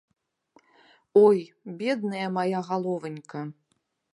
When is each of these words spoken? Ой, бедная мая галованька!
Ой, 1.25 1.37
бедная 1.83 2.27
мая 2.39 2.61
галованька! 2.71 3.41